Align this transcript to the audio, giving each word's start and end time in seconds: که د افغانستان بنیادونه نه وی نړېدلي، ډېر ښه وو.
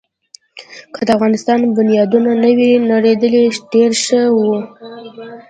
که 0.95 1.01
د 1.07 1.09
افغانستان 1.17 1.59
بنیادونه 1.77 2.31
نه 2.43 2.51
وی 2.57 2.71
نړېدلي، 2.91 3.43
ډېر 3.71 3.91
ښه 4.03 4.21
وو. 4.35 4.53